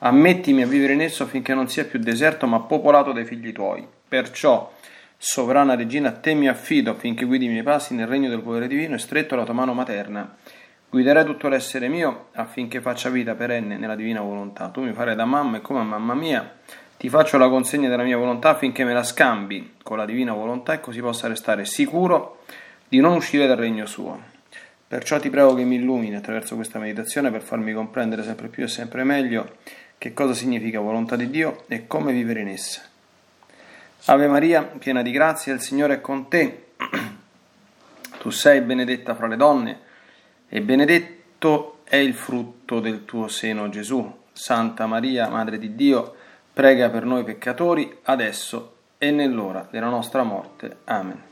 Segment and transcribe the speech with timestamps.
[0.00, 3.86] ammettimi a vivere in esso affinché non sia più deserto ma popolato dai figli tuoi.
[4.08, 4.72] Perciò,
[5.16, 8.66] sovrana regina, a te mi affido affinché guidi i miei passi nel regno del potere
[8.66, 10.36] divino e stretto la tua mano materna.
[10.90, 14.68] Guiderai tutto l'essere mio affinché faccia vita perenne nella divina volontà.
[14.68, 16.50] Tu mi farai da mamma e come a mamma mia
[16.96, 20.72] ti faccio la consegna della mia volontà affinché me la scambi con la divina volontà
[20.72, 22.40] e così possa restare sicuro
[22.88, 24.36] di non uscire dal regno suo.
[24.88, 28.68] Perciò ti prego che mi illumini attraverso questa meditazione per farmi comprendere sempre più e
[28.68, 29.56] sempre meglio
[29.98, 32.82] che cosa significa volontà di Dio e come vivere in essa.
[34.06, 36.68] Ave Maria, piena di grazia, il Signore è con te.
[38.18, 39.80] Tu sei benedetta fra le donne
[40.48, 44.16] e benedetto è il frutto del tuo seno Gesù.
[44.32, 46.14] Santa Maria, Madre di Dio,
[46.52, 50.78] prega per noi peccatori, adesso e nell'ora della nostra morte.
[50.84, 51.27] Amen.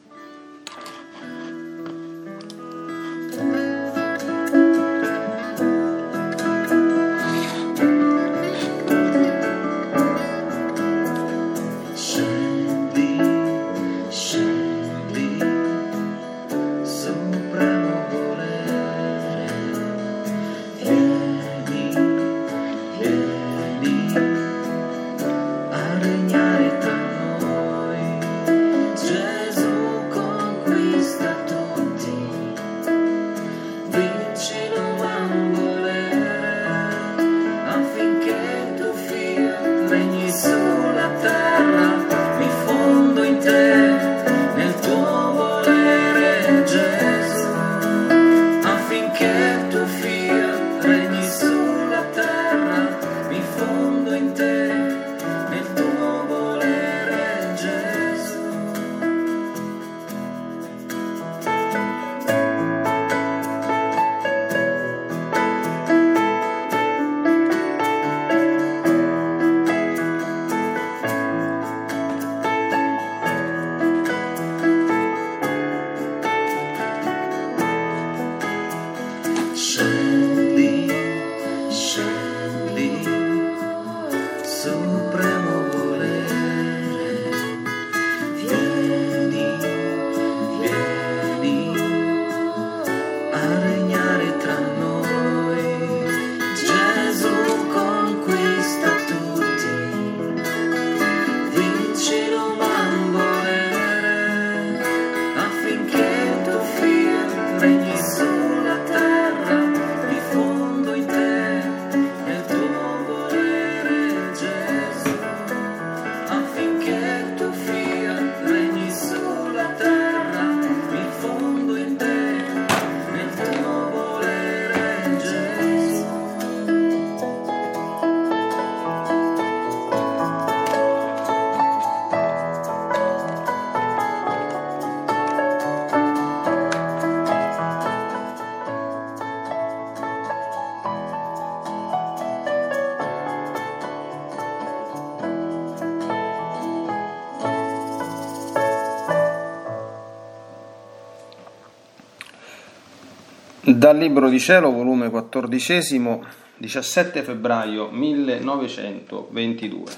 [153.76, 156.22] Dal Libro di Cielo, volume 14,
[156.56, 159.92] 17 febbraio 1922.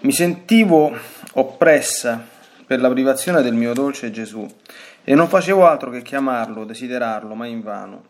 [0.00, 0.94] Mi sentivo
[1.32, 2.22] oppressa
[2.66, 4.46] per la privazione del mio dolce Gesù
[5.02, 8.08] e non facevo altro che chiamarlo, desiderarlo, ma invano.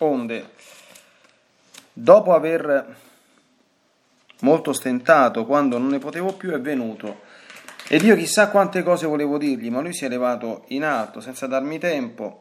[0.00, 0.50] Onde,
[1.94, 2.94] dopo aver
[4.40, 7.20] molto stentato, quando non ne potevo più, è venuto
[7.90, 11.46] ed io chissà quante cose volevo dirgli, ma lui si è levato in alto senza
[11.46, 12.40] darmi tempo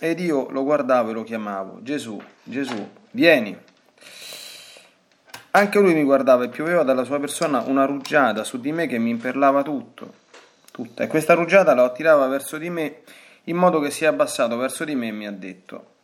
[0.00, 1.82] ed io lo guardavo e lo chiamavo.
[1.82, 3.54] Gesù, Gesù, vieni.
[5.50, 8.98] Anche lui mi guardava e pioveva dalla sua persona una rugiada su di me che
[8.98, 10.14] mi imperlava tutto,
[10.72, 11.02] tutta.
[11.02, 13.00] E questa rugiada la attirava verso di me
[13.44, 15.96] in modo che si è abbassato verso di me e mi ha detto,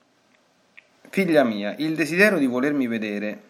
[1.08, 3.40] Figlia mia, il desiderio di volermi vedere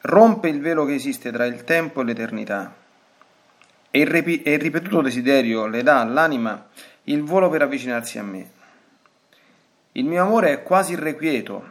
[0.00, 2.82] rompe il velo che esiste tra il tempo e l'eternità
[3.94, 6.66] e il, repi- e il ripetuto desiderio le dà all'anima
[7.04, 8.50] il volo per avvicinarsi a me.
[9.92, 11.64] Il mio amore è quasi irrequieto,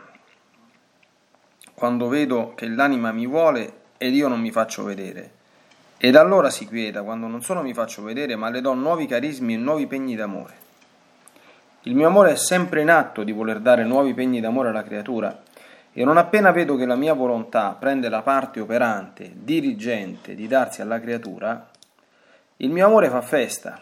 [1.74, 5.31] quando vedo che l'anima mi vuole ed io non mi faccio vedere.
[5.98, 9.56] Ed allora si quieta quando non solo mi faccio vedere, ma le do nuovi carismi
[9.56, 10.54] e nuovi pegni d'amore.
[11.81, 15.44] Il mio amore è sempre in atto di voler dare nuovi pegni d'amore alla creatura,
[15.92, 20.81] e non appena vedo che la mia volontà prende la parte operante, dirigente di darsi
[20.81, 21.72] alla creatura,
[22.63, 23.80] il mio amore fa festa.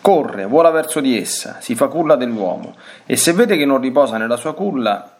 [0.00, 2.76] Corre, vola verso di essa, si fa culla dell'uomo,
[3.06, 5.16] e se vede che non riposa nella sua culla,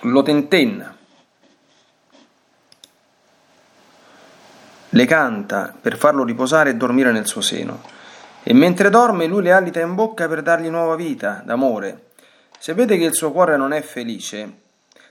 [0.00, 0.94] lo tentenna,
[4.90, 7.82] le canta per farlo riposare e dormire nel suo seno
[8.42, 12.12] e mentre dorme lui le alita in bocca per dargli nuova vita, d'amore.
[12.58, 14.67] Se vede che il suo cuore non è felice,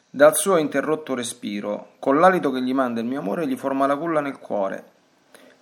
[0.10, 3.98] dal suo interrotto respiro, con l'alito che gli manda il mio amore, gli forma la
[3.98, 4.84] culla nel cuore,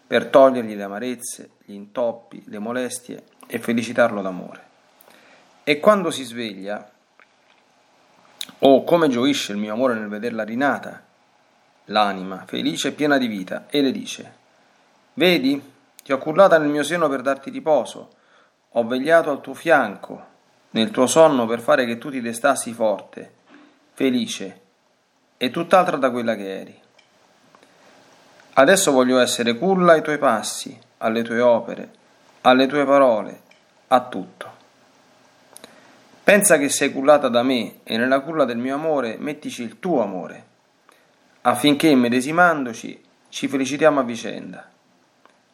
[0.08, 4.64] per togliergli le amarezze, gli intoppi, le molestie e felicitarlo d'amore.
[5.64, 6.90] E quando si sveglia,
[8.60, 11.04] oh come gioisce il mio amore nel vederla rinata,
[11.86, 14.34] l'anima, felice e piena di vita, e le dice,
[15.14, 15.62] vedi,
[16.04, 18.10] ti ho cullata nel mio seno per darti riposo,
[18.70, 20.34] ho vegliato al tuo fianco,
[20.72, 23.34] nel tuo sonno per fare che tu ti destassi forte,
[23.96, 24.62] felice
[25.38, 26.80] e tutt'altra da quella che eri.
[28.54, 31.90] Adesso voglio essere culla ai tuoi passi, alle tue opere,
[32.42, 33.42] alle tue parole,
[33.88, 34.54] a tutto.
[36.24, 40.02] Pensa che sei cullata da me e nella culla del mio amore mettici il tuo
[40.02, 40.46] amore,
[41.42, 44.70] affinché medesimandoci ci felicitiamo a vicenda.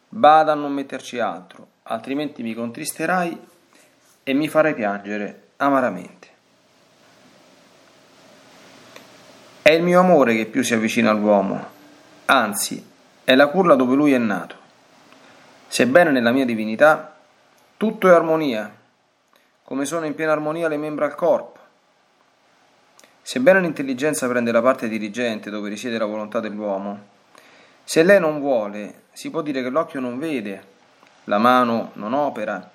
[0.08, 3.40] Bada a non metterci altro, altrimenti mi contristerai
[4.24, 6.31] e mi farai piangere amaramente.
[9.62, 11.64] È il mio amore che più si avvicina all'uomo,
[12.24, 12.84] anzi,
[13.22, 14.56] è la culla dove lui è nato.
[15.68, 17.14] Sebbene nella mia divinità
[17.76, 18.74] tutto è armonia,
[19.62, 21.60] come sono in piena armonia le membra al corpo.
[23.22, 27.06] Sebbene l'intelligenza prende la parte dirigente dove risiede la volontà dell'uomo,
[27.84, 30.64] se lei non vuole, si può dire che l'occhio non vede,
[31.24, 32.68] la mano non opera,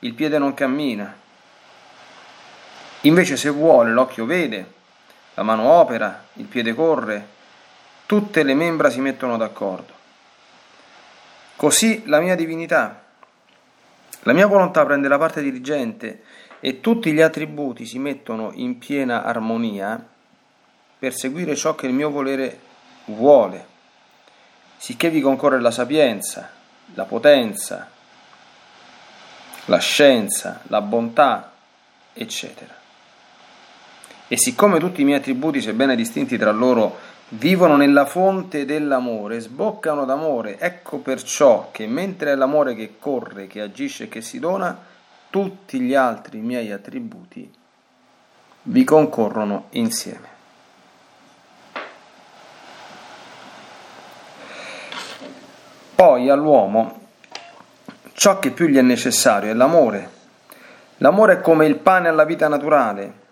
[0.00, 1.16] il piede non cammina.
[3.00, 4.76] Invece se vuole, l'occhio vede,
[5.38, 7.24] la mano opera, il piede corre,
[8.06, 9.92] tutte le membra si mettono d'accordo.
[11.54, 13.04] Così la mia divinità,
[14.22, 16.24] la mia volontà prende la parte dirigente
[16.58, 20.04] e tutti gli attributi si mettono in piena armonia
[20.98, 22.58] per seguire ciò che il mio volere
[23.04, 23.64] vuole
[24.76, 26.50] sicché vi concorre la sapienza,
[26.94, 27.88] la potenza,
[29.66, 31.52] la scienza, la bontà,
[32.12, 32.74] eccetera.
[34.28, 36.96] E siccome tutti i miei attributi, sebbene distinti tra loro,
[37.30, 43.62] vivono nella fonte dell'amore, sboccano d'amore, ecco perciò che mentre è l'amore che corre, che
[43.62, 44.78] agisce e che si dona,
[45.30, 47.50] tutti gli altri miei attributi
[48.62, 50.36] vi concorrono insieme.
[55.94, 57.06] Poi all'uomo
[58.12, 60.16] ciò che più gli è necessario è l'amore.
[60.98, 63.26] L'amore è come il pane alla vita naturale,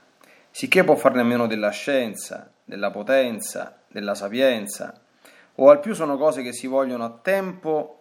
[0.57, 4.99] sicché può farne a meno della scienza, della potenza, della sapienza,
[5.57, 8.01] o al più sono cose che si vogliono a tempo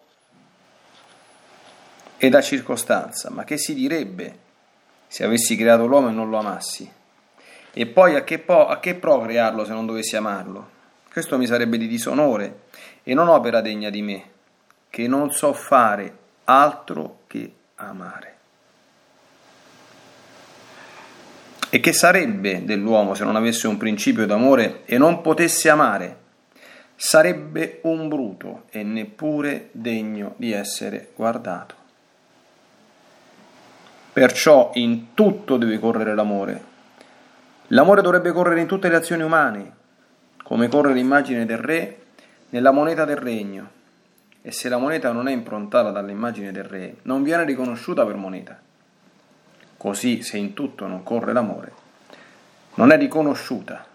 [2.16, 4.40] e da circostanza, ma che si direbbe
[5.06, 6.90] se avessi creato l'uomo e non lo amassi?
[7.74, 10.70] E poi a che, po- a che pro crearlo se non dovessi amarlo?
[11.12, 12.68] Questo mi sarebbe di disonore
[13.04, 14.30] e non opera degna di me
[14.90, 18.35] che non so fare altro che amare.
[21.76, 26.18] E che sarebbe dell'uomo se non avesse un principio d'amore e non potesse amare?
[26.96, 31.76] Sarebbe un bruto e neppure degno di essere guardato.
[34.14, 36.64] Perciò in tutto deve correre l'amore.
[37.68, 39.72] L'amore dovrebbe correre in tutte le azioni umane,
[40.44, 42.04] come corre l'immagine del re
[42.52, 43.70] nella moneta del regno
[44.42, 48.58] e se la moneta non è improntata dall'immagine del re, non viene riconosciuta per moneta.
[49.86, 51.72] Così, se in tutto non corre l'amore,
[52.74, 53.86] non è riconosciuta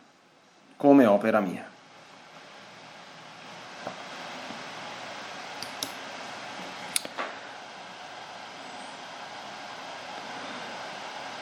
[0.77, 1.69] come opera mia.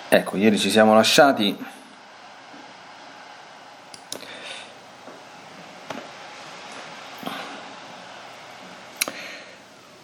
[0.09, 1.55] Ecco, ieri ci siamo lasciati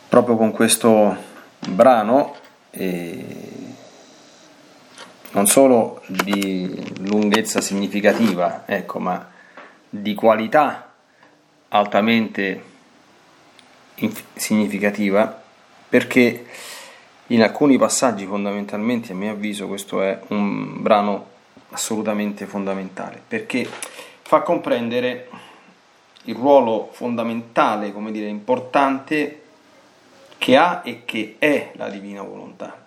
[0.07, 1.17] proprio con questo
[1.61, 2.37] brano,
[2.69, 3.54] eh,
[5.35, 9.31] non solo di lunghezza significativa, ecco, ma
[9.89, 10.93] di qualità
[11.69, 12.63] altamente
[14.35, 15.43] significativa,
[15.89, 16.47] perché
[17.29, 21.33] in alcuni passaggi fondamentalmente, a mio avviso, questo è un brano
[21.71, 23.69] assolutamente fondamentale, perché
[24.23, 25.29] fa comprendere
[26.25, 29.43] il ruolo fondamentale, come dire, importante
[30.39, 32.84] che ha e che è la divina volontà.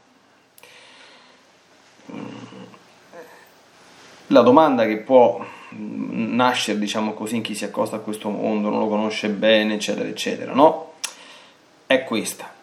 [4.27, 8.79] La domanda che può nascere, diciamo così, in chi si accosta a questo mondo, non
[8.79, 10.93] lo conosce bene, eccetera, eccetera, no?
[11.85, 12.55] È questa.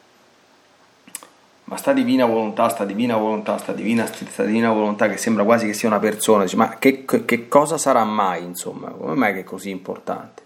[1.64, 5.66] Ma sta divina volontà, sta divina volontà, sta divina, sta divina volontà che sembra quasi
[5.66, 8.90] che sia una persona, dice, ma che, che cosa sarà mai, insomma?
[8.90, 10.42] Come mai che è così importante?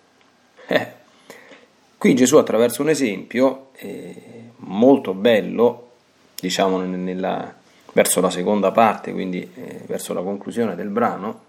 [0.69, 0.93] Eh.
[1.99, 5.91] Qui Gesù attraverso un esempio eh, molto bello,
[6.41, 7.58] diciamo nella,
[7.92, 11.47] verso la seconda parte, quindi eh, verso la conclusione del brano,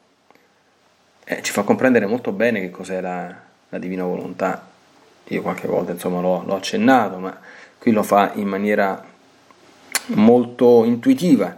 [1.24, 3.34] eh, ci fa comprendere molto bene che cos'è la,
[3.70, 4.68] la divina volontà.
[5.26, 7.38] Io qualche volta insomma l'ho, l'ho accennato, ma
[7.78, 9.06] qui lo fa in maniera
[10.08, 11.56] molto intuitiva,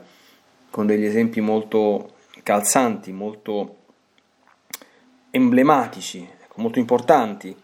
[0.70, 3.78] con degli esempi molto calzanti, molto
[5.32, 7.56] emblematici, ecco, molto importanti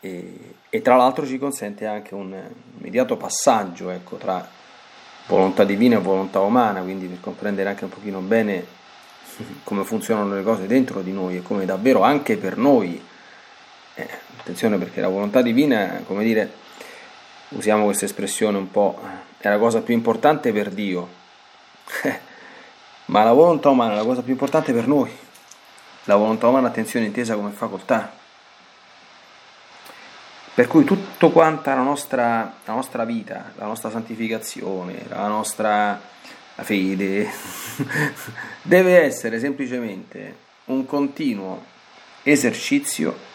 [0.00, 2.36] e, e, tra l'altro ci consente anche un
[2.78, 4.46] immediato passaggio ecco, tra
[5.26, 8.66] volontà divina e volontà umana, quindi per comprendere anche un pochino bene
[9.64, 13.02] come funzionano le cose dentro di noi e come davvero anche per noi,
[13.94, 16.52] eh, attenzione perché la volontà divina, come dire,
[17.50, 19.00] usiamo questa espressione un po',
[19.38, 21.08] è la cosa più importante per Dio,
[23.06, 25.10] ma la volontà umana è la cosa più importante per noi,
[26.04, 28.22] la volontà umana, attenzione, intesa come facoltà.
[30.54, 36.00] Per cui tutto quanta la nostra, la nostra vita, la nostra santificazione, la nostra
[36.54, 37.28] fede,
[38.62, 41.64] deve essere semplicemente un continuo
[42.22, 43.32] esercizio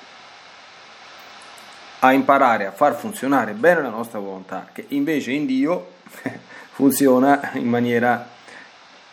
[1.99, 5.95] a imparare a far funzionare bene la nostra volontà, che invece in Dio
[6.71, 8.29] funziona in maniera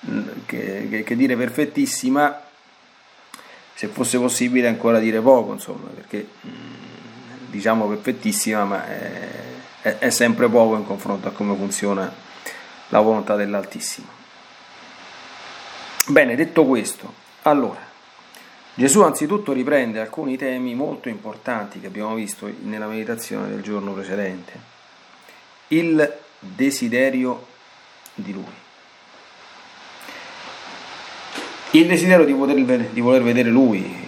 [0.08, 2.40] mm, che, che, che, dire perfettissima,
[3.74, 6.85] se fosse possibile ancora dire poco, insomma, perché mm,
[7.56, 9.28] diciamo perfettissima, ma è,
[9.82, 12.12] è, è sempre poco in confronto a come funziona
[12.88, 14.06] la volontà dell'Altissimo.
[16.06, 17.80] Bene, detto questo, allora,
[18.74, 24.52] Gesù anzitutto riprende alcuni temi molto importanti che abbiamo visto nella meditazione del giorno precedente.
[25.68, 27.46] Il desiderio
[28.14, 28.44] di Lui.
[31.72, 34.05] Il desiderio di, poter, di voler vedere Lui,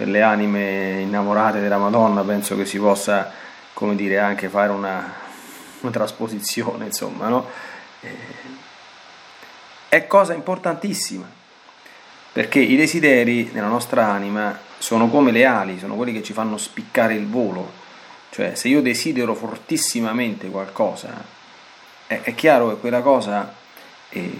[0.00, 3.30] per le anime innamorate della Madonna, penso che si possa,
[3.74, 5.12] come dire, anche fare una,
[5.80, 7.46] una trasposizione, insomma, no?
[8.00, 8.16] Eh,
[9.90, 11.28] è cosa importantissima,
[12.32, 16.56] perché i desideri nella nostra anima sono come le ali, sono quelli che ci fanno
[16.56, 17.70] spiccare il volo,
[18.30, 21.12] cioè se io desidero fortissimamente qualcosa,
[22.06, 23.52] è, è chiaro che quella cosa
[24.08, 24.32] eh,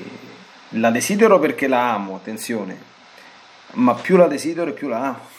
[0.70, 2.80] la desidero perché la amo, attenzione,
[3.72, 5.38] ma più la desidero e più la amo.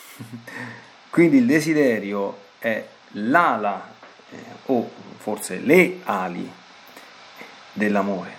[1.10, 3.94] Quindi il desiderio è l'ala
[4.30, 4.38] eh,
[4.68, 6.52] o forse le ali
[7.74, 8.36] dell'amore.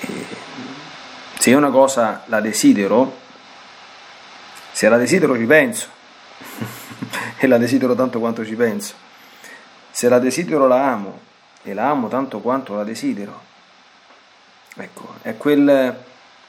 [0.00, 0.26] E
[1.38, 3.18] se una cosa la desidero,
[4.72, 5.88] se la desidero ci penso,
[7.38, 8.94] e la desidero tanto quanto ci penso.
[9.90, 11.20] Se la desidero la amo,
[11.62, 13.40] e la amo tanto quanto la desidero.
[14.76, 16.04] Ecco, è quel,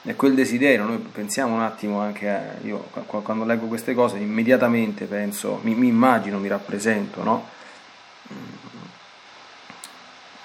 [0.08, 5.04] è quel desiderio, noi pensiamo un attimo anche a, io quando leggo queste cose immediatamente
[5.04, 7.46] penso, mi, mi immagino, mi rappresento, no?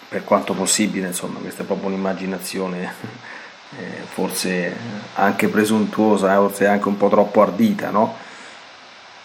[0.10, 2.92] per quanto possibile, insomma, questa è proprio un'immaginazione
[3.80, 4.76] eh, forse
[5.14, 8.16] anche presuntuosa, eh, forse anche un po' troppo ardita, no?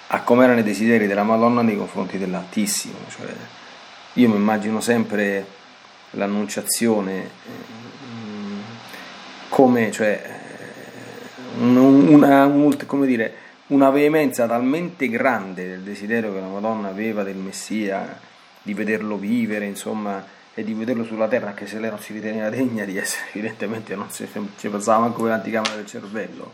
[0.07, 3.26] A come erano i desideri della Madonna nei confronti dell'Altissimo, cioè,
[4.12, 5.45] io mi immagino sempre
[6.12, 7.88] l'annunciazione eh,
[9.49, 10.23] come, cioè,
[11.59, 13.35] una, una, come dire,
[13.69, 18.19] una veemenza talmente grande del desiderio che la Madonna aveva del Messia,
[18.62, 20.25] di vederlo vivere, insomma,
[20.55, 23.95] e di vederlo sulla terra, anche se lei non si riteneva degna di essere, evidentemente
[23.95, 26.52] non si, ci pensava manco per l'anticamera del cervello,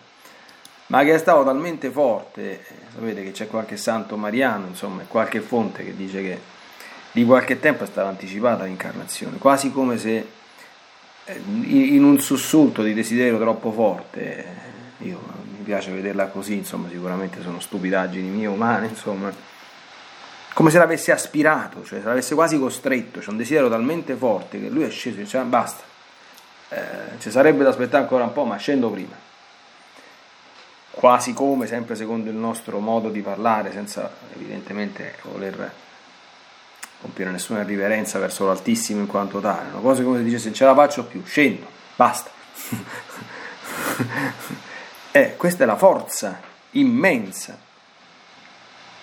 [0.89, 5.85] ma che è stato talmente forte, sapete che c'è qualche santo mariano, insomma, qualche fonte
[5.85, 6.39] che dice che
[7.13, 10.27] di qualche tempo è stata anticipata l'incarnazione, quasi come se
[11.27, 14.45] in un sussulto di desiderio troppo forte,
[15.01, 15.21] eh, io
[15.57, 19.33] mi piace vederla così, insomma, sicuramente sono stupidaggini mie umane, insomma,
[20.53, 24.69] come se l'avesse aspirato, cioè se l'avesse quasi costretto, c'è un desiderio talmente forte che
[24.69, 25.83] lui è sceso e dice basta,
[26.69, 29.23] eh, ci sarebbe da aspettare ancora un po', ma scendo prima.
[30.91, 35.73] Quasi come, sempre secondo il nostro modo di parlare, senza evidentemente voler
[37.05, 40.65] compiere nessuna riverenza verso l'Altissimo in quanto tale, una cosa come se dice se ce
[40.65, 42.31] la faccio più, scendo, basta.
[45.13, 47.59] eh, questa è la forza immensa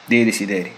[0.05, 0.75] dei desideri.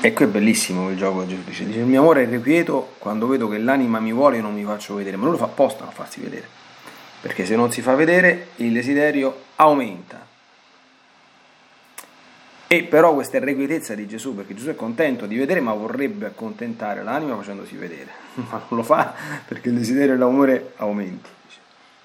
[0.00, 3.26] E qui è bellissimo il gioco Gesù dice, dice il mio amore è irrequieto quando
[3.26, 5.82] vedo che l'anima mi vuole io non mi faccio vedere, ma lui lo fa apposta
[5.82, 6.48] a non farsi vedere,
[7.20, 10.29] perché se non si fa vedere il desiderio aumenta.
[12.72, 17.02] E però questa irrequietezza di Gesù, perché Gesù è contento di vedere, ma vorrebbe accontentare
[17.02, 18.12] l'anima facendosi vedere,
[18.48, 19.12] ma non lo fa
[19.44, 21.28] perché il desiderio e l'amore aumenti.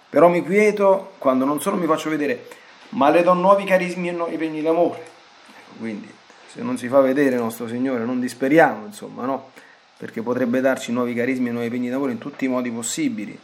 [0.09, 2.47] Però mi quieto quando non solo mi faccio vedere,
[2.89, 5.01] ma le do nuovi carismi e nuovi pegni d'amore.
[5.01, 6.11] Ecco, quindi
[6.47, 9.51] se non si fa vedere nostro Signore non disperiamo, insomma, no?
[9.97, 13.37] Perché potrebbe darci nuovi carismi e nuovi pegni d'amore in tutti i modi possibili.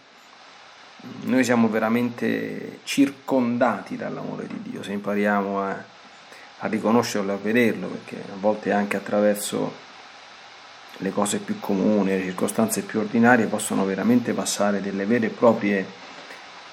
[1.25, 5.83] Noi siamo veramente circondati dall'amore di Dio, se impariamo a,
[6.63, 9.89] a riconoscerlo a vederlo, perché a volte anche attraverso
[10.97, 15.85] le cose più comuni, le circostanze più ordinarie possono veramente passare delle vere e proprie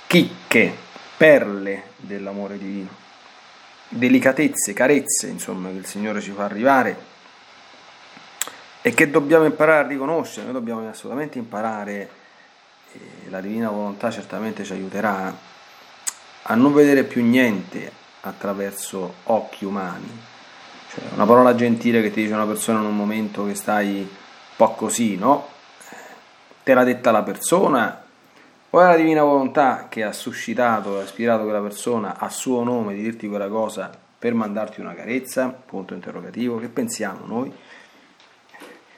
[0.06, 0.74] chicche,
[1.16, 2.88] perle dell'amore divino.
[3.88, 7.16] Delicatezze, carezze, insomma, che il Signore ci fa arrivare
[8.82, 12.10] e che dobbiamo imparare a riconoscere, noi dobbiamo assolutamente imparare,
[12.92, 15.34] e la divina volontà certamente ci aiuterà
[16.42, 20.20] a non vedere più niente attraverso occhi umani.
[20.90, 24.06] Cioè, una parola gentile che ti dice una persona in un momento che stai un
[24.56, 25.48] po' così, no?
[26.62, 28.02] Te l'ha detta la persona,
[28.70, 32.94] o è la divina volontà che ha suscitato, ha ispirato quella persona a suo nome
[32.94, 35.48] di dirti quella cosa per mandarti una carezza?
[35.48, 36.58] Punto interrogativo.
[36.58, 37.50] Che pensiamo noi?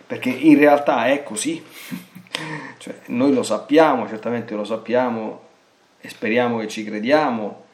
[0.07, 1.63] Perché in realtà è così.
[2.79, 5.49] cioè, noi lo sappiamo, certamente lo sappiamo
[6.01, 7.67] e speriamo che ci crediamo,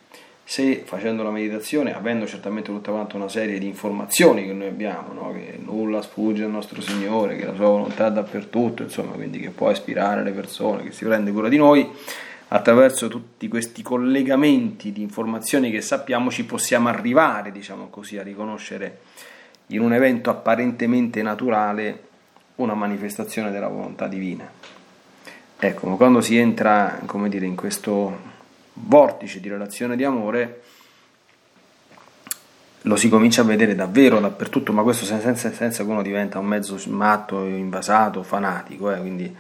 [0.48, 5.12] se facendo la meditazione, avendo certamente tutta quanta una serie di informazioni che noi abbiamo,
[5.12, 5.32] no?
[5.32, 9.50] che nulla sfugge al nostro Signore, che la sua volontà è dappertutto, insomma, quindi che
[9.50, 11.90] può ispirare le persone, che si prende cura di noi,
[12.46, 19.00] attraverso tutti questi collegamenti di informazioni che sappiamo ci possiamo arrivare, diciamo così, a riconoscere
[19.71, 22.02] in un evento apparentemente naturale
[22.56, 24.49] una manifestazione della volontà divina.
[25.58, 28.35] Ecco, ma quando si entra, come dire, in questo
[28.78, 30.62] vortice di relazione di amore
[32.86, 36.47] lo si comincia a vedere davvero dappertutto, ma questo senza, senza che uno diventa un
[36.47, 38.99] mezzo matto, invasato, fanatico, eh?
[38.99, 39.34] quindi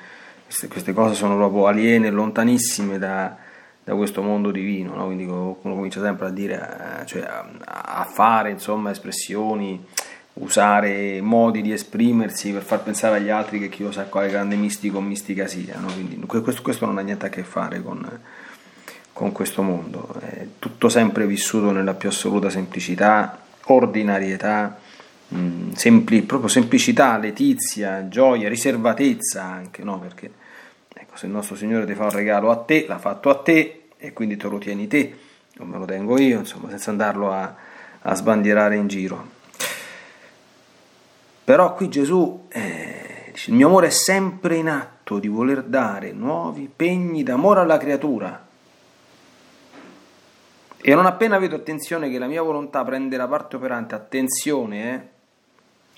[0.44, 3.36] queste, queste, cose sono proprio aliene, lontanissime da,
[3.84, 5.04] da questo mondo divino, no?
[5.04, 7.46] quindi uno comincia sempre a dire, eh, cioè a,
[8.00, 9.84] a, fare insomma espressioni,
[10.34, 14.56] usare modi di esprimersi per far pensare agli altri che chi lo sa quale grande
[14.56, 15.86] mistico o mistica sia, no?
[15.92, 18.04] quindi questo, questo non ha niente a che fare con
[19.16, 24.78] con questo mondo, è tutto sempre vissuto nella più assoluta semplicità, ordinarietà,
[25.28, 29.98] mh, mm, sempli, proprio semplicità, letizia, gioia, riservatezza anche, no?
[29.98, 30.30] Perché
[30.92, 33.84] ecco, se il nostro Signore ti fa un regalo a te, l'ha fatto a te
[33.96, 35.16] e quindi te lo tieni te,
[35.54, 37.54] non me lo tengo io, insomma, senza andarlo a,
[38.02, 39.28] a sbandierare in giro.
[41.42, 46.12] Però qui Gesù eh, dice, il mio amore è sempre in atto di voler dare
[46.12, 48.45] nuovi pegni d'amore alla creatura
[50.88, 55.00] e non appena vedo attenzione che la mia volontà prende la parte operante, attenzione, eh,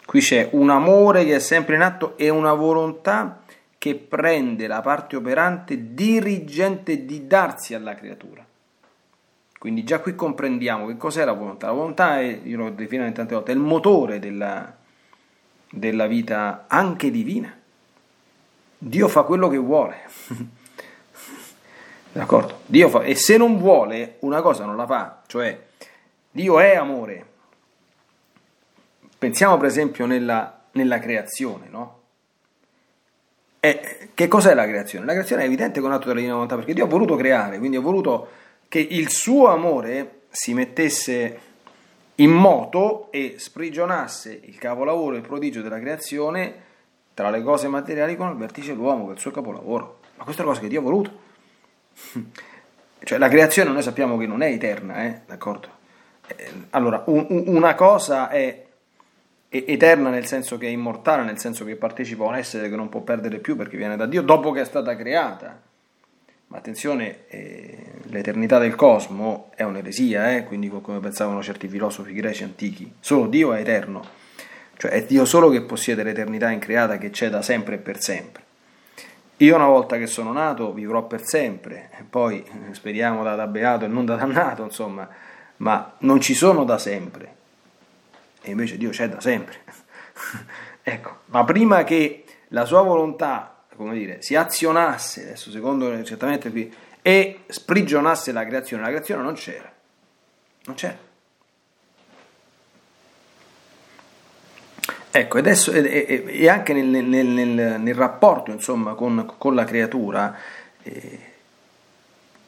[0.06, 3.42] qui c'è un amore che è sempre in atto e una volontà
[3.76, 8.42] che prende la parte operante dirigente di darsi alla creatura.
[9.58, 11.66] Quindi già qui comprendiamo che cos'è la volontà.
[11.66, 14.74] La volontà è, io l'ho definito tante volte, è il motore della,
[15.70, 17.54] della vita anche divina.
[18.78, 19.96] Dio fa quello che vuole.
[22.18, 22.62] D'accordo?
[22.66, 25.56] Dio fa, e se non vuole una cosa non la fa, cioè
[26.32, 27.26] Dio è amore.
[29.16, 32.00] Pensiamo per esempio nella, nella creazione, no?
[33.60, 35.06] E che cos'è la creazione?
[35.06, 37.76] La creazione è evidente con atto della divina volontà, perché Dio ha voluto creare, quindi
[37.76, 38.28] ha voluto
[38.66, 41.38] che il suo amore si mettesse
[42.16, 46.66] in moto e sprigionasse il capolavoro e il prodigio della creazione
[47.14, 50.00] tra le cose materiali con il vertice l'uomo, che è il suo capolavoro.
[50.16, 51.26] Ma questa è una cosa che Dio ha voluto.
[53.04, 55.20] Cioè la creazione noi sappiamo che non è eterna, eh?
[55.26, 55.68] d'accordo?
[56.26, 58.66] Eh, allora, un, una cosa è,
[59.48, 62.88] eterna nel senso che è immortale, nel senso che partecipa a un essere che non
[62.88, 65.60] può perdere più perché viene da Dio dopo che è stata creata.
[66.48, 70.44] Ma attenzione, eh, l'eternità del cosmo è un'eresia, eh?
[70.44, 72.92] quindi come pensavano certi filosofi greci antichi.
[73.00, 74.02] Solo Dio è eterno,
[74.76, 78.42] cioè è Dio solo che possiede l'eternità increata che c'è da sempre e per sempre.
[79.40, 83.84] Io una volta che sono nato vivrò per sempre, poi eh, speriamo da, da beato
[83.84, 85.08] e non da dannato, insomma,
[85.58, 87.36] ma non ci sono da sempre.
[88.42, 89.58] E invece Dio c'è da sempre.
[90.82, 96.74] ecco, ma prima che la sua volontà, come dire, si azionasse, adesso secondo certamente qui,
[97.00, 99.72] e sprigionasse la creazione, la creazione non c'era.
[100.64, 101.07] Non c'era.
[105.18, 110.32] Ecco, e, e, anche nel, nel, nel, nel rapporto insomma, con, con, la creatura,
[110.84, 111.18] eh,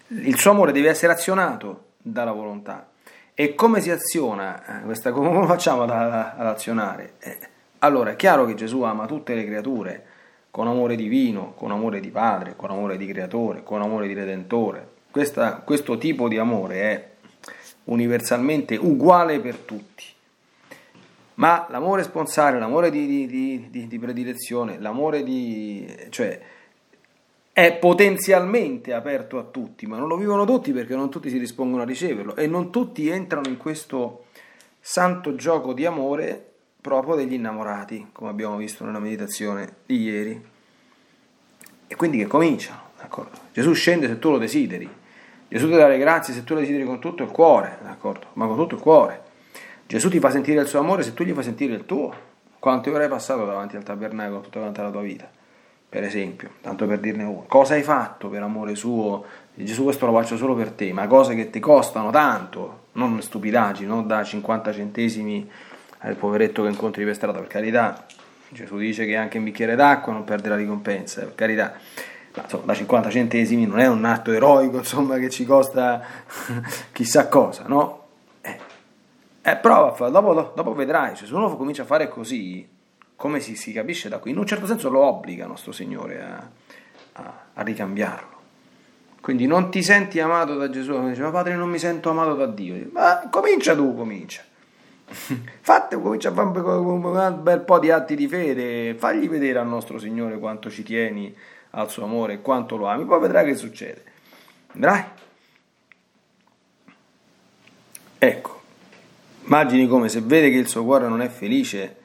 [0.07, 2.87] il suo amore deve essere azionato dalla volontà.
[3.35, 4.83] E come si aziona?
[4.83, 7.15] Eh, questa, come facciamo ad, ad azionare?
[7.19, 7.39] Eh,
[7.81, 10.05] allora, è chiaro che Gesù ama tutte le creature
[10.53, 14.89] con amore divino, con amore di padre, con amore di creatore, con amore di redentore.
[15.11, 17.09] Questa, questo tipo di amore è
[17.87, 20.05] universalmente uguale per tutti.
[21.41, 25.91] Ma l'amore sponsale, l'amore di, di, di, di predilezione, l'amore di...
[26.11, 26.39] cioè
[27.51, 31.83] è potenzialmente aperto a tutti, ma non lo vivono tutti perché non tutti si dispongono
[31.83, 34.27] a riceverlo e non tutti entrano in questo
[34.81, 40.45] santo gioco di amore proprio degli innamorati, come abbiamo visto nella meditazione di ieri.
[41.87, 43.39] E quindi che cominciano, d'accordo?
[43.53, 44.89] Gesù scende se tu lo desideri,
[45.49, 48.27] Gesù ti dà le grazie se tu lo desideri con tutto il cuore, d'accordo?
[48.35, 49.29] Ma con tutto il cuore.
[49.91, 52.15] Gesù ti fa sentire il suo amore se tu gli fai sentire il tuo.
[52.61, 55.29] Quante ore hai passato davanti al tabernacolo tutta quanta la tua vita?
[55.89, 57.45] Per esempio, tanto per dirne uno.
[57.49, 59.25] Cosa hai fatto per amore suo?
[59.53, 63.89] Gesù questo lo faccio solo per te, ma cose che ti costano tanto, non stupidaggini,
[63.89, 65.51] non da 50 centesimi
[65.99, 68.07] al poveretto che incontri per strada, per carità.
[68.49, 71.73] Gesù dice che anche un bicchiere d'acqua non perde la ricompensa, per carità.
[72.37, 76.01] Ma insomma, da 50 centesimi non è un atto eroico, insomma, che ci costa
[76.93, 78.00] chissà cosa, no?
[79.43, 82.69] Eh, prova dopo, dopo vedrai, cioè, se uno comincia a fare così,
[83.17, 86.51] come si, si, capisce da qui, in un certo senso lo obbliga nostro Signore a,
[87.13, 88.39] a, a ricambiarlo.
[89.21, 92.47] Quindi non ti senti amato da Gesù, dice, ma padre non mi sento amato da
[92.47, 92.89] Dio.
[92.93, 94.43] Ma comincia tu, comincia.
[95.11, 99.99] Fate, comincia a fare un bel po' di atti di fede, fagli vedere al nostro
[99.99, 101.35] Signore quanto ci tieni
[101.71, 104.05] al suo amore quanto lo ami, poi vedrai che succede.
[104.73, 105.05] Vedrai?
[108.19, 108.60] Ecco,
[109.51, 111.97] immagini come se vede che il suo cuore non è felice,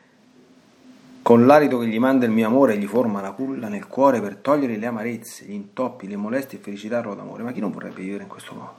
[1.22, 4.38] con l'alito che gli manda il mio amore gli forma la culla nel cuore per
[4.38, 7.44] togliere le amarezze, gli intoppi, le molestie e felicitarlo d'amore.
[7.44, 8.76] Ma chi non vorrebbe vivere in questo modo?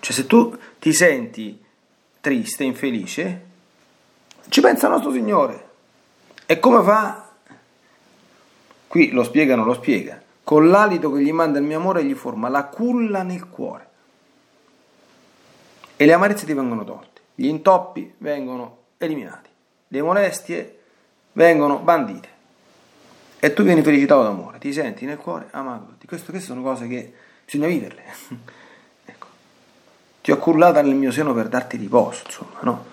[0.00, 1.60] Cioè se tu ti senti
[2.20, 3.44] triste, infelice,
[4.48, 5.68] ci pensa il nostro Signore.
[6.46, 7.30] E come fa?
[8.86, 10.20] Qui lo spiega, non lo spiega.
[10.42, 13.88] Con l'alito che gli manda il mio amore gli forma la culla nel cuore.
[15.96, 19.48] E le amarezze ti vengono tolte, gli intoppi vengono eliminati,
[19.88, 20.78] le molestie
[21.32, 22.32] vengono bandite.
[23.38, 25.96] E tu vieni felicitato d'amore, ti senti nel cuore amato.
[26.06, 27.12] Questo, queste sono cose che
[27.44, 28.02] bisogna viverle.
[30.22, 32.84] ti ho cullata nel mio seno per darti riposo, insomma, no?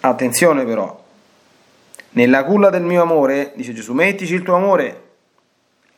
[0.00, 1.02] Attenzione però,
[2.10, 5.08] nella culla del mio amore, dice Gesù, mettici il tuo amore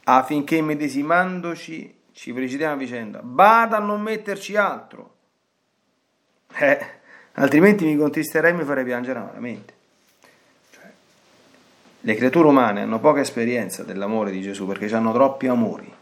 [0.05, 3.21] affinché medesimandoci ci felicitiamo a vicenda.
[3.21, 5.15] Bada a non metterci altro,
[6.59, 6.87] eh,
[7.35, 9.75] altrimenti mi contristerei e mi farei piangere amaramente.
[10.71, 10.91] Cioè,
[12.01, 15.93] le creature umane hanno poca esperienza dell'amore di Gesù perché hanno troppi amori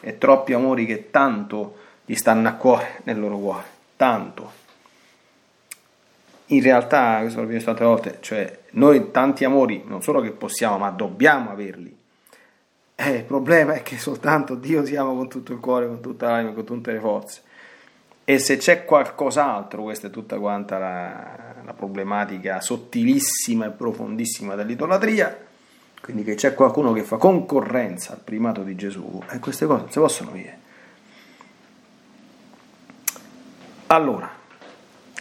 [0.00, 3.64] e troppi amori che tanto gli stanno a cuore nel loro cuore,
[3.96, 4.64] tanto.
[6.50, 10.78] In realtà, questo l'ho visto tante volte, cioè noi tanti amori non solo che possiamo,
[10.78, 11.96] ma dobbiamo averli.
[12.94, 16.30] Eh, il problema è che soltanto Dio si ama con tutto il cuore, con tutta
[16.30, 17.42] l'anima, con tutte le forze.
[18.28, 25.46] E se c'è qualcos'altro, questa è tutta quanta la, la problematica sottilissima e profondissima dell'idolatria,
[26.02, 29.90] quindi che c'è qualcuno che fa concorrenza al primato di Gesù, e queste cose non
[29.92, 30.58] si possono vivere.
[33.86, 34.28] Allora,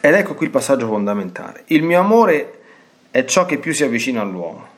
[0.02, 1.62] ed ecco qui il passaggio fondamentale.
[1.68, 2.62] Il mio amore
[3.12, 4.74] è ciò che più si avvicina all'uomo.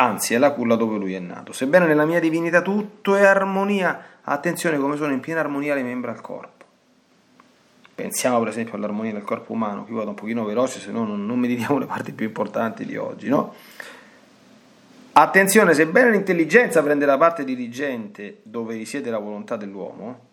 [0.00, 1.52] Anzi, è la culla dove lui è nato.
[1.52, 6.12] Sebbene nella mia divinità tutto è armonia, attenzione come sono in piena armonia le membra
[6.12, 6.64] al corpo.
[7.96, 11.26] Pensiamo per esempio all'armonia del corpo umano, qui vado un pochino veloce, se no non,
[11.26, 13.54] non meditiamo le parti più importanti di oggi, no?
[15.14, 20.26] Attenzione, sebbene l'intelligenza prende la parte dirigente dove risiede la volontà dell'uomo,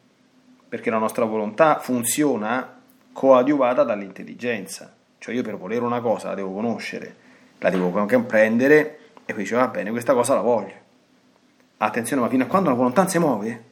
[0.70, 6.54] perché la nostra volontà funziona coadiuvata dall'intelligenza, cioè io per volere una cosa la devo
[6.54, 7.16] conoscere,
[7.58, 10.84] la devo comprendere e poi dice va bene, questa cosa la voglio.
[11.78, 13.64] Attenzione, ma fino a quando la volontà si muove?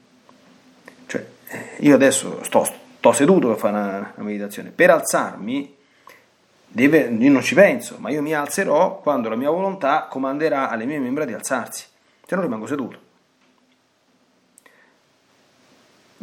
[1.06, 5.76] Cioè, eh, io adesso sto, sto seduto per fare una, una meditazione, per alzarmi
[6.68, 10.86] deve, io non ci penso, ma io mi alzerò quando la mia volontà comanderà alle
[10.86, 11.86] mie membra di alzarsi,
[12.26, 13.12] se no rimango seduto.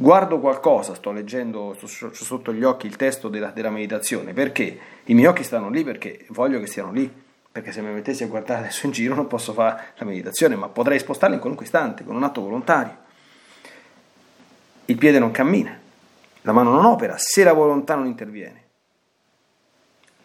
[0.00, 5.12] guardo qualcosa, sto leggendo sto sotto gli occhi il testo della, della, meditazione, perché i
[5.12, 7.12] miei occhi stanno lì perché voglio che stiano lì,
[7.52, 10.68] perché se mi mettessi a guardare adesso in giro non posso fare la meditazione, ma
[10.68, 12.96] potrei spostarla in qualunque istante, con un atto volontario.
[14.84, 15.78] Il piede non cammina,
[16.42, 18.68] la mano non opera, se la volontà non interviene.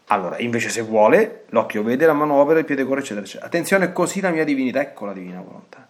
[0.09, 3.47] Allora, invece se vuole, l'occhio vede, la mano opera, il piede corre, eccetera, eccetera.
[3.47, 5.87] Attenzione, così la mia divinità, ecco la divina volontà.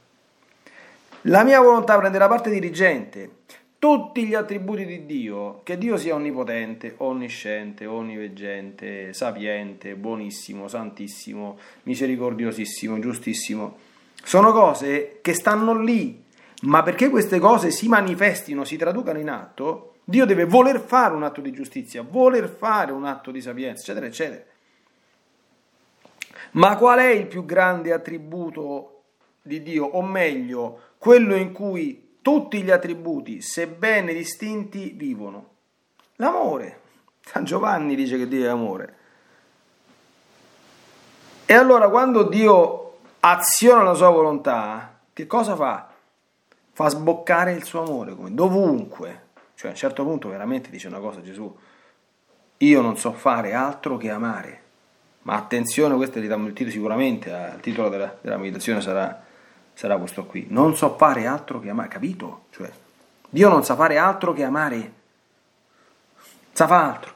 [1.24, 3.30] La mia volontà prende la parte dirigente,
[3.86, 12.98] tutti gli attributi di Dio, che Dio sia onnipotente, onnisciente, onniveggente, sapiente, buonissimo, santissimo, misericordiosissimo,
[12.98, 13.78] giustissimo,
[14.24, 16.20] sono cose che stanno lì,
[16.62, 21.22] ma perché queste cose si manifestino, si traducano in atto, Dio deve voler fare un
[21.22, 24.44] atto di giustizia, voler fare un atto di sapienza, eccetera, eccetera.
[26.54, 29.04] Ma qual è il più grande attributo
[29.44, 35.50] di Dio, o meglio, quello in cui tutti gli attributi, sebbene distinti, vivono.
[36.16, 36.80] L'amore.
[37.22, 38.96] San Giovanni dice che Dio è amore.
[41.46, 45.88] E allora quando Dio aziona la sua volontà, che cosa fa?
[46.72, 49.28] Fa sboccare il suo amore, come dovunque.
[49.54, 51.56] Cioè a un certo punto veramente dice una cosa Gesù,
[52.58, 54.64] io non so fare altro che amare.
[55.22, 59.25] Ma attenzione, questo dà il titolo sicuramente, il titolo della, della meditazione sarà
[59.76, 60.48] sarà questo qui.
[60.50, 62.46] Non so fare altro che amare, capito?
[62.50, 62.72] Cioè,
[63.30, 64.94] Dio non sa fare altro che amare.
[66.54, 67.14] Sa fare altro.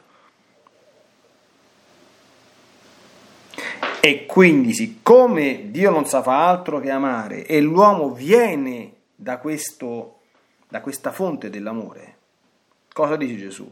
[4.02, 10.20] E quindi, siccome Dio non sa fare altro che amare e l'uomo viene da, questo,
[10.68, 12.18] da questa fonte dell'amore,
[12.94, 13.70] cosa dice Gesù?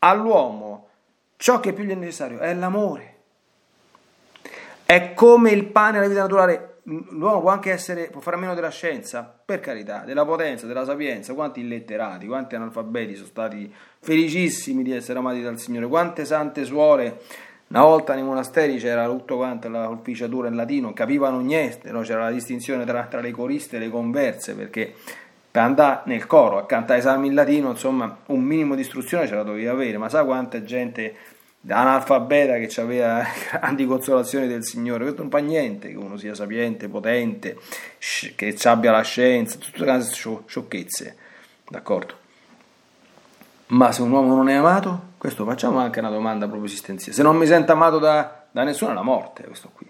[0.00, 0.88] All'uomo
[1.36, 3.16] ciò che più gli è necessario è l'amore.
[4.84, 8.54] È come il pane nella vita naturale l'uomo può anche essere, può fare a meno
[8.54, 14.82] della scienza, per carità, della potenza, della sapienza, quanti illetterati, quanti analfabeti sono stati felicissimi
[14.82, 17.20] di essere amati dal Signore, quante sante suore,
[17.68, 22.00] una volta nei monasteri c'era tutto quanto la colficiatura in latino, capivano niente, no?
[22.00, 24.92] c'era la distinzione tra, tra, le coriste e le converse, perché
[25.50, 29.34] per andare nel coro a cantare esami in latino, insomma, un minimo di istruzione ce
[29.34, 31.14] la dovevi avere, ma sa quanta gente
[31.68, 36.88] analfabeta che aveva grandi consolazioni del Signore, questo non fa niente che uno sia sapiente,
[36.88, 37.58] potente,
[38.34, 41.16] che abbia la scienza, tutte queste sciocchezze,
[41.68, 42.18] d'accordo?
[43.68, 47.12] Ma se un uomo non è amato, questo facciamo anche una domanda proprio esistenziale.
[47.12, 49.86] Se non mi sento amato da, da nessuno è la morte, questo qui.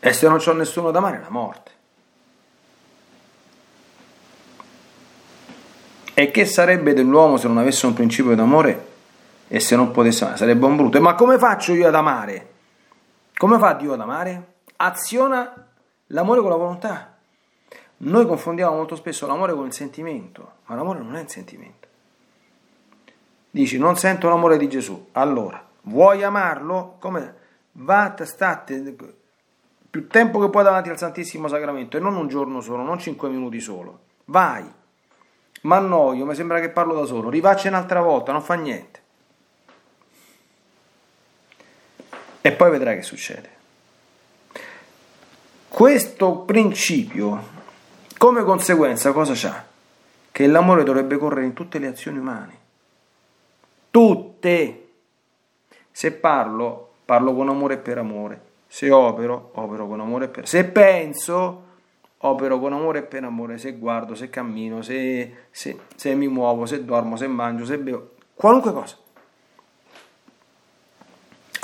[0.00, 1.70] E se non ho nessuno da amare è la morte.
[6.14, 8.90] E che sarebbe dell'uomo se non avesse un principio d'amore
[9.54, 10.98] e se non potesse amare sarebbe un brutto.
[11.02, 12.52] Ma come faccio io ad amare?
[13.36, 14.54] Come fa Dio ad amare?
[14.76, 15.66] Aziona
[16.06, 17.18] l'amore con la volontà.
[17.98, 21.86] Noi confondiamo molto spesso l'amore con il sentimento, ma l'amore non è il sentimento.
[23.50, 25.08] Dici, non sento l'amore di Gesù.
[25.12, 26.96] Allora, vuoi amarlo?
[26.98, 27.34] Come?
[27.72, 28.96] Va, state
[29.90, 33.28] più tempo che puoi davanti al Santissimo Sacramento e non un giorno solo, non cinque
[33.28, 33.98] minuti solo.
[34.24, 34.64] Vai.
[35.62, 37.28] Ma annoio, mi sembra che parlo da solo.
[37.28, 39.01] Rivaccia un'altra volta, non fa niente.
[42.42, 43.48] E poi vedrai che succede.
[45.68, 47.42] Questo principio,
[48.18, 49.64] come conseguenza, cosa c'ha?
[50.30, 52.58] Che l'amore dovrebbe correre in tutte le azioni umane.
[53.90, 54.88] Tutte!
[55.90, 58.40] Se parlo, parlo con amore e per amore.
[58.66, 60.48] Se opero, opero con amore e per...
[60.48, 61.64] Se penso,
[62.18, 63.58] opero con amore e per amore.
[63.58, 68.10] Se guardo, se cammino, se, se, se mi muovo, se dormo, se mangio, se bevo.
[68.34, 68.96] Qualunque cosa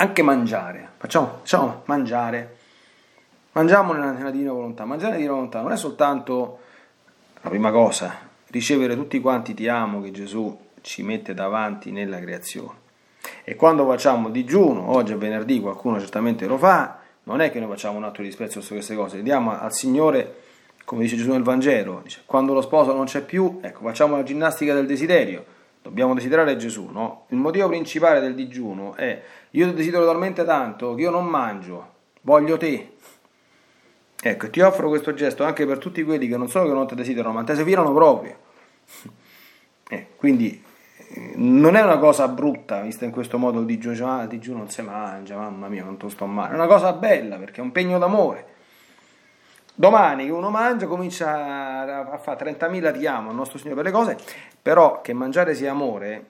[0.01, 2.57] anche mangiare, facciamo, facciamo mangiare,
[3.51, 6.59] mangiamo nella, nella divina volontà, mangiare nella divina volontà non è soltanto
[7.41, 12.87] la prima cosa, ricevere tutti quanti ti amo che Gesù ci mette davanti nella creazione.
[13.43, 17.67] E quando facciamo digiuno, oggi è venerdì, qualcuno certamente lo fa, non è che noi
[17.67, 20.35] facciamo un atto di disprezzo su queste cose, diamo al Signore,
[20.85, 24.23] come dice Gesù nel Vangelo, dice, quando lo sposo non c'è più, ecco, facciamo la
[24.23, 27.25] ginnastica del desiderio, dobbiamo desiderare Gesù, no?
[27.29, 31.93] Il motivo principale del digiuno è io ti desidero talmente tanto che io non mangio,
[32.21, 32.93] voglio te.
[34.21, 36.95] Ecco, ti offro questo gesto anche per tutti quelli che non solo che non ti
[36.95, 38.37] desiderano, ma te si firano proprio.
[39.91, 40.63] Eh, quindi
[40.95, 44.59] eh, non è una cosa brutta, vista in questo modo il digiuno, ah, il digiuno
[44.59, 46.51] non si mangia, mamma mia, quanto sto male.
[46.51, 48.45] È una cosa bella perché è un pegno d'amore.
[49.79, 54.17] Domani uno mangia comincia a fare 30.000 ti amo al nostro Signore per le cose,
[54.61, 56.25] però che mangiare sia amore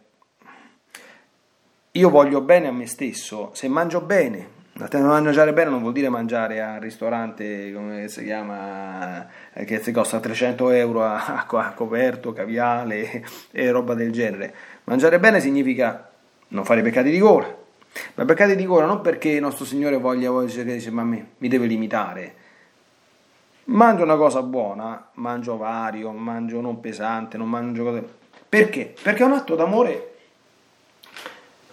[1.93, 4.57] io voglio bene a me stesso se mangio bene,
[4.91, 10.19] Mangiare bene non vuol dire mangiare al ristorante come si chiama, eh, che si costa
[10.19, 14.53] 300 euro a, a coperto, caviale e roba del genere.
[14.83, 16.07] Mangiare bene significa
[16.49, 17.51] non fare peccati di gola,
[18.13, 21.47] ma peccati di gola non perché il nostro Signore voglia, voglia dice, ma me, mi
[21.47, 22.47] deve limitare.
[23.69, 28.03] Mangio una cosa buona, mangio vario, mangio non pesante, non mangio cose...
[28.49, 28.95] Perché?
[28.99, 30.15] Perché è un atto d'amore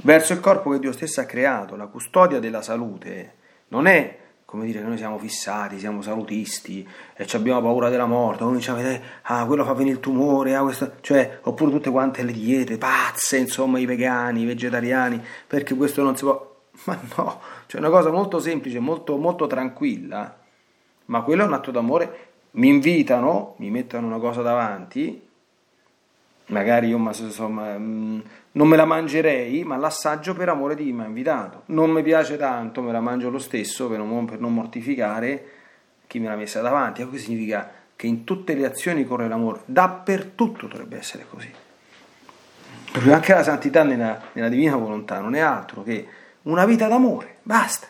[0.03, 3.35] verso il corpo che Dio stesso ha creato, la custodia della salute.
[3.69, 8.45] Non è come dire che noi siamo fissati, siamo salutisti e abbiamo paura della morte,
[8.45, 8.73] uno dice,
[9.23, 10.97] ah, ah, quello fa venire il tumore, ah, questo...
[11.01, 16.15] cioè, oppure tutte quante le diete pazze, insomma, i vegani, i vegetariani, perché questo non
[16.15, 16.55] si può...
[16.85, 20.45] Ma no, cioè una cosa molto semplice, molto, molto tranquilla,
[21.07, 22.25] ma quello è un atto d'amore.
[22.53, 25.23] Mi invitano, mi mettono una cosa davanti,
[26.47, 28.21] magari io insomma, mm,
[28.53, 31.63] non me la mangerei, ma l'assaggio per amore di chi mi ha invitato.
[31.67, 35.51] Non mi piace tanto, me la mangio lo stesso per non, per non mortificare
[36.07, 37.03] chi me l'ha messa davanti.
[37.03, 41.51] E questo significa che in tutte le azioni corre l'amore, dappertutto dovrebbe essere così.
[42.93, 46.07] Perché anche la santità nella, nella divina volontà non è altro che
[46.43, 47.89] una vita d'amore, basta.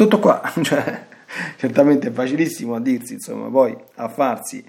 [0.00, 1.04] Tutto qua, cioè,
[1.58, 4.64] certamente è facilissimo a dirsi, insomma, poi a farsi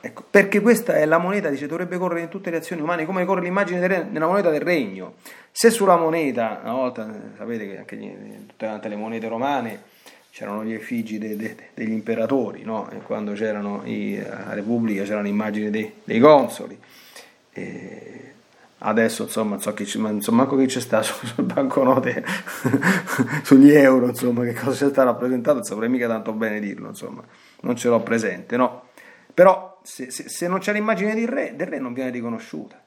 [0.00, 3.24] Ecco, perché questa è la moneta, dice, dovrebbe correre in tutte le azioni umane, come
[3.24, 5.14] corre l'immagine del, nella moneta del regno.
[5.50, 9.82] Se sulla moneta, una volta, sapete che anche in tutte le monete romane
[10.30, 12.88] c'erano gli effigi de, de, degli imperatori, no?
[12.92, 16.78] e quando c'erano i, a Repubblica c'erano immagini dei, dei consoli.
[17.52, 18.29] E
[18.82, 22.24] adesso insomma, so che, insomma manco che c'è stato sul banconote,
[23.42, 27.22] sugli euro, insomma, che cosa c'è stato rappresentato, non saprei mica tanto bene dirlo, insomma,
[27.62, 28.88] non ce l'ho presente, no?
[29.34, 32.82] Però se, se, se non c'è l'immagine del re, del re non viene riconosciuta.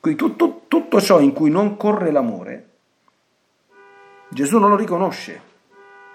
[0.00, 2.68] Quindi tutto, tutto ciò in cui non corre l'amore,
[4.28, 5.40] Gesù non lo riconosce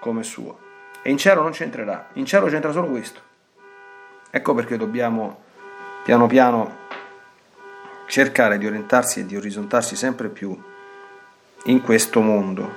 [0.00, 0.58] come suo.
[1.02, 3.20] E in cielo non c'entrerà, in cielo c'entra solo questo.
[4.30, 5.40] Ecco perché dobbiamo
[6.04, 6.78] piano piano
[8.12, 10.54] cercare di orientarsi e di orizzontarsi sempre più
[11.64, 12.70] in questo mondo,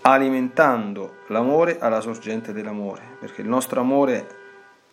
[0.00, 4.26] alimentando l'amore alla sorgente dell'amore, perché il nostro amore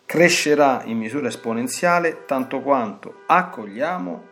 [0.04, 4.26] crescerà in misura esponenziale tanto quanto accogliamo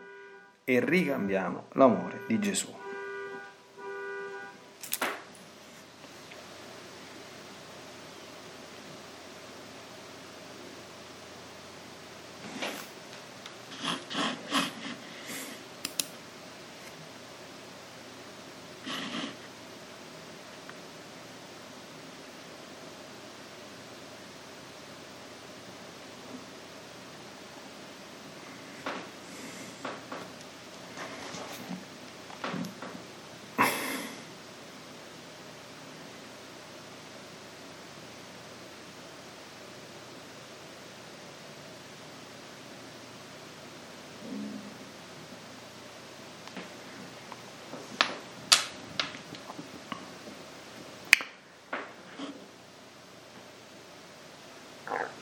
[0.65, 2.82] e ricambiamo l'amore di Gesù.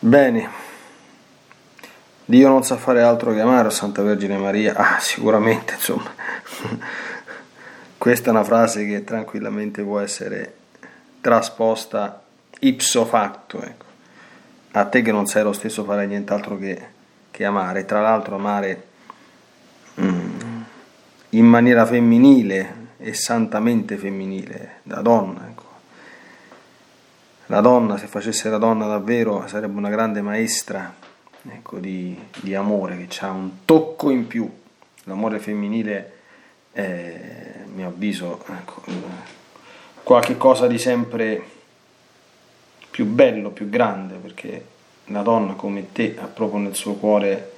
[0.03, 0.49] Bene,
[2.25, 4.73] Dio non sa fare altro che amare Santa Vergine Maria.
[4.75, 6.11] Ah, sicuramente, insomma,
[7.99, 10.55] questa è una frase che tranquillamente può essere
[11.21, 12.19] trasposta
[12.61, 13.61] ipso facto.
[13.61, 13.85] Ecco.
[14.71, 16.87] A te che non sai lo stesso fare nient'altro che,
[17.29, 17.85] che amare.
[17.85, 18.87] Tra l'altro amare
[20.01, 20.61] mm,
[21.29, 25.45] in maniera femminile e santamente femminile, da donna.
[25.47, 25.70] Ecco
[27.51, 30.95] la donna, se facesse la donna davvero, sarebbe una grande maestra
[31.49, 34.49] ecco, di, di, amore, che ha un tocco in più.
[35.03, 36.13] L'amore femminile
[36.71, 38.83] è, a mio avviso, ecco,
[40.01, 41.43] qualche cosa di sempre
[42.89, 44.65] più bello, più grande, perché
[45.07, 47.51] la donna come te ha proprio nel suo cuore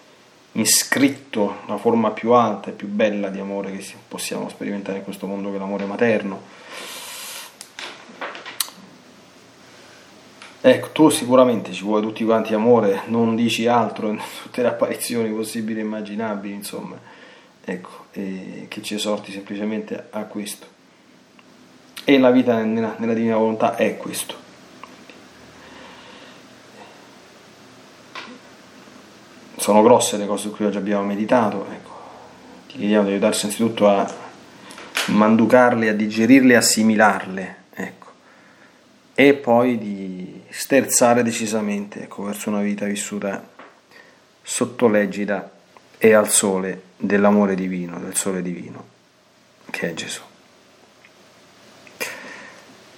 [0.54, 5.28] iscritto la forma più alta e più bella di amore che possiamo sperimentare in questo
[5.28, 6.42] mondo che l'amore materno
[10.66, 15.30] Ecco, tu sicuramente ci vuoi tutti quanti amore, non dici altro in tutte le apparizioni
[15.30, 16.98] possibili e immaginabili, insomma,
[17.66, 20.66] ecco, che ci esorti semplicemente a questo.
[22.06, 24.36] E la vita nella, nella divina volontà è questo.
[29.58, 31.92] Sono grosse le cose su cui oggi abbiamo meditato, ecco.
[32.68, 34.10] ti chiediamo di aiutarci innanzitutto a
[35.08, 38.08] manducarle, a digerirle, assimilarle, ecco,
[39.14, 40.23] e poi di
[40.56, 43.50] sterzare decisamente ecco, verso una vita vissuta
[44.42, 45.52] sotto l'egida
[45.98, 48.86] e al sole dell'amore divino, del sole divino,
[49.72, 50.22] che è Gesù.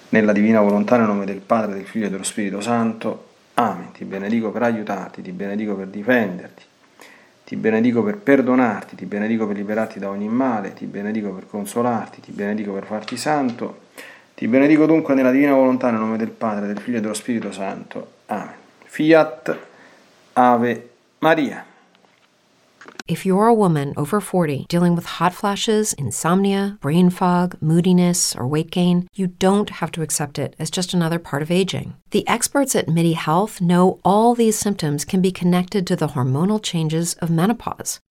[0.09, 3.33] nella divina volontà, nel nome del Padre, del Figlio e dello Spirito Santo.
[3.55, 3.91] Amen.
[3.91, 6.63] Ti benedico per aiutarti, ti benedico per difenderti,
[7.43, 12.21] ti benedico per perdonarti, ti benedico per liberarti da ogni male, ti benedico per consolarti,
[12.21, 13.83] ti benedico per farti santo.
[14.35, 17.53] Ti benedico dunque nella divina volontà, nel nome del Padre, del Figlio e dello Spirito
[17.53, 18.07] Santo.
[18.25, 18.53] Amen.
[18.83, 19.57] Fiat
[20.33, 21.65] Ave Maria.
[23.07, 28.47] If you're a woman over 40 dealing with hot flashes, insomnia, brain fog, moodiness, or
[28.47, 31.93] weight gain, you don't have to accept it as just another part of aging.
[32.09, 36.59] The experts at MIDI Health know all these symptoms can be connected to the hormonal
[36.61, 37.99] changes of menopause,